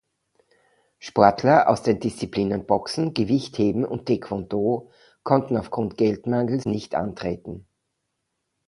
[0.97, 4.89] Sportler aus den Disziplinen Boxen, Gewichtheben und Taekwondo
[5.21, 7.67] konnten aufgrund Geldmangels nicht antreten.